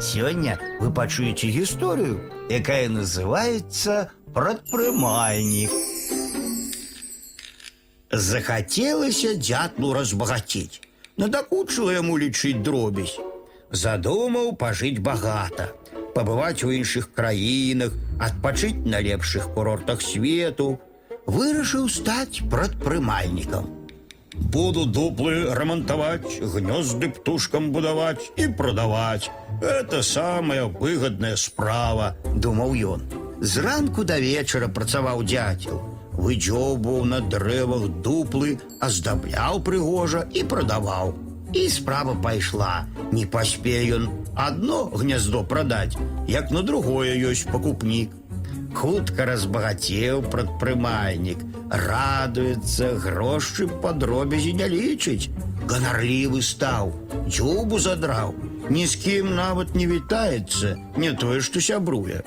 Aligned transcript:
Сегодня 0.00 0.58
вы 0.78 0.92
пачуеце 0.92 1.48
гісторыю, 1.48 2.20
якая 2.48 2.88
называется 2.88 4.12
«Прадпрымальнік». 4.32 5.70
Захацелася 8.10 9.34
дятлу 9.34 9.92
разбагацець. 9.92 10.80
Надакучыла 11.16 11.98
яму 11.98 12.14
лічыць 12.16 12.62
дробязь. 12.62 13.18
Задумаў 13.72 14.54
пажыць 14.54 15.02
багата, 15.02 15.74
пабываць 16.14 16.62
у 16.62 16.70
іншых 16.70 17.10
краінах, 17.12 17.90
адпачыць 18.20 18.86
на 18.86 19.02
лепшых 19.02 19.50
курортах 19.52 20.00
свету. 20.00 20.78
Вырашыў 21.26 21.90
стаць 21.90 22.38
прадпрымальнікам. 22.46 23.76
Буду 24.37 24.85
дуплы 24.85 25.45
ремонтовать, 25.53 26.41
гнезды 26.41 27.09
птушкам 27.09 27.71
будовать 27.71 28.31
и 28.35 28.47
продавать. 28.47 29.29
Это 29.61 30.01
самая 30.01 30.65
выгодная 30.65 31.35
справа, 31.35 32.15
думаў 32.25 32.73
ён. 32.73 33.01
Зранку 33.41 34.03
до 34.03 34.19
вечера 34.19 34.67
працаваў 34.67 35.23
дятел. 35.23 35.81
Выдзёбаў 36.13 37.05
на 37.05 37.19
дрэвах 37.21 38.01
дуплы, 38.01 38.57
аздабляў 38.79 39.61
прыгожа 39.61 40.25
і 40.33 40.43
прадаваў. 40.43 41.13
І 41.53 41.69
справа 41.69 42.15
пайшла. 42.15 42.85
Не 43.11 43.25
паспее 43.25 43.97
ён 43.97 44.09
одно 44.35 44.89
гнездо 44.93 45.43
прадаць, 45.43 45.97
як 46.27 46.49
на 46.49 46.63
другое 46.63 47.13
ёсць 47.17 47.45
пакупнік. 47.45 48.09
Хутка 48.74 49.24
разбагацеў 49.24 50.22
прадпрымальнік, 50.32 51.44
радуецца, 51.88 52.90
грошы 53.04 53.68
па 53.82 53.92
дробязі 53.92 54.52
не 54.60 54.68
лічыць. 54.68 55.30
Ганарлівы 55.68 56.40
стаў, 56.44 56.92
дзюбу 57.28 57.78
задраў, 57.78 58.34
ні 58.70 58.86
з 58.86 58.96
кім 59.04 59.34
нават 59.36 59.74
не 59.74 59.86
вітаецца, 59.86 60.76
не 60.96 61.12
тое, 61.12 61.40
што 61.40 61.60
сябруе. 61.60 62.22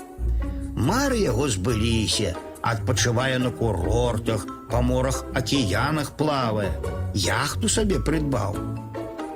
Мары 0.75 1.21
яго 1.21 1.47
збыліся, 1.49 2.35
адпачывае 2.61 3.37
на 3.41 3.51
курортах, 3.51 4.45
па 4.71 4.81
морах 4.81 5.23
акіянах 5.33 6.11
плавае, 6.17 6.71
яхту 7.13 7.69
сабе 7.69 7.99
прыдбаў. 7.99 8.57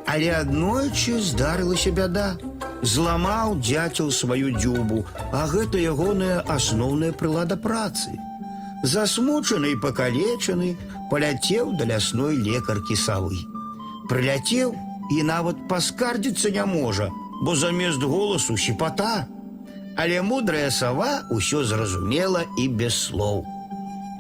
Але 0.06 0.30
аднойчы 0.42 1.20
здарылася 1.22 1.92
бяда. 1.92 2.30
Зламаў 2.85 3.59
дзяцел 3.61 4.11
сваю 4.11 4.53
дзюбу, 4.57 5.05
а 5.33 5.47
гэта 5.47 5.79
ягоная 5.79 6.41
асноўная 6.49 7.13
прылада 7.13 7.57
працы. 7.57 8.17
Засмучаны 8.83 9.73
і 9.75 9.81
пакалечаны 9.81 10.77
паляцеў 11.11 11.75
да 11.77 11.85
лясной 11.91 12.41
лекаркі 12.41 12.97
савы. 12.97 13.37
Прыляцеў 14.09 14.73
і 15.13 15.23
нават 15.29 15.61
паскардзіцца 15.69 16.51
не 16.57 16.65
можа, 16.65 17.11
бо 17.43 17.55
замест 17.57 18.03
голасу 18.03 18.57
сіпата. 18.57 19.27
Але 20.01 20.23
мудрая 20.23 20.71
сава 20.71 21.29
ўсё 21.29 21.61
зразумела 21.69 22.47
і 22.57 22.69
без 22.81 22.97
слоў. 22.97 23.45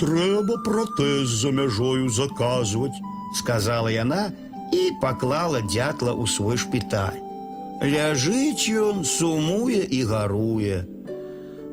Трэба 0.01 0.61
пратэз 0.67 1.29
за 1.29 1.53
мяжою 1.57 2.13
заказваць, 2.13 3.01
сказала 3.41 3.89
яна 3.89 4.29
і 4.73 4.83
паклала 5.01 5.65
дятла 5.65 6.13
ў 6.13 6.29
свой 6.29 6.61
шпіталь. 6.61 7.21
Ляжыць 7.85 8.69
ён, 8.77 9.05
сумуе 9.09 9.81
і 9.89 10.05
гаруе. 10.05 10.85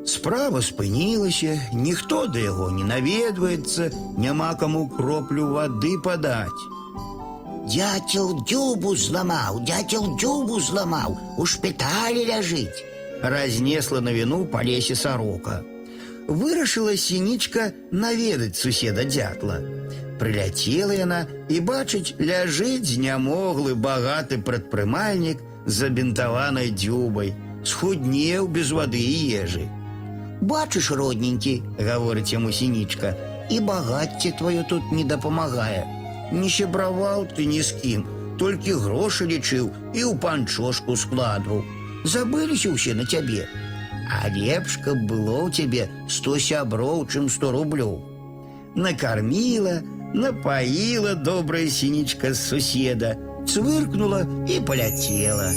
Справа 0.08 0.62
спынілася, 0.64 1.58
ніхто 1.76 2.28
да 2.32 2.40
яго 2.40 2.70
не 2.72 2.86
наведваецца, 2.88 3.92
няма 4.16 4.54
каму 4.56 4.88
кроплю 4.88 5.52
вады 5.52 5.98
падаць. 6.00 6.64
Дятел 7.68 8.32
дзюбу 8.48 8.96
зламаў, 8.96 9.60
дятел 9.68 10.16
дзюбу 10.16 10.62
зламаў, 10.64 11.18
у 11.38 11.46
шпіталі 11.46 12.24
ляжыць. 12.30 12.86
Разнесла 13.20 14.00
на 14.00 14.14
віну 14.16 14.46
па 14.46 14.64
лесе 14.64 14.96
сарока. 14.96 15.60
Вырашыла 16.28 16.96
сінічка 16.96 17.74
наведаць 17.92 18.56
суседа 18.56 19.04
дятла. 19.04 19.60
Прыляцела 20.24 20.96
яна 20.96 21.20
і 21.52 21.60
бачыць, 21.60 22.16
ляжыць 22.16 22.96
знямоглы 22.96 23.76
багаты 23.76 24.40
прадпрымальнік 24.40 25.44
з 25.66 25.74
забінтаванай 25.82 26.72
дзюбай, 26.72 27.34
схуднеў 27.64 28.48
без 28.48 28.72
вады 28.72 29.02
і 29.02 29.18
ежы. 29.44 29.66
Бачыш, 30.42 30.92
родненькі, 30.92 31.62
гаворыць 31.80 32.32
яму 32.34 32.52
сінічка, 32.52 33.16
і 33.50 33.60
багацце 33.60 34.32
тваё 34.40 34.64
тут 34.70 34.92
не 34.92 35.04
дапамагае. 35.04 35.84
Не 36.32 36.50
сябраваў 36.50 37.28
ты 37.36 37.48
ні 37.50 37.62
з 37.62 37.72
кім, 37.82 38.06
толькі 38.38 38.80
грошы 38.84 39.26
лічыў 39.26 39.72
і 39.94 40.02
ў 40.04 40.14
панчошку 40.22 40.96
складваў. 40.96 41.64
Забыліся 42.04 42.72
ўсе 42.76 42.94
на 42.94 43.06
цябе. 43.06 43.48
А 44.08 44.30
лепш, 44.32 44.78
каб 44.84 45.04
было 45.10 45.48
ў 45.48 45.52
цябе 45.52 45.90
сто 46.08 46.38
сяброў, 46.40 47.08
чым 47.12 47.28
сто 47.30 47.52
рублёў. 47.52 47.98
Накарміла, 48.76 49.82
напаіла 50.14 51.16
добрая 51.16 51.68
сінічка 51.68 52.34
з 52.34 52.40
суседа, 52.40 53.16
цвыркнула 53.47 54.27
і 54.49 54.61
паляцела. 54.61 55.53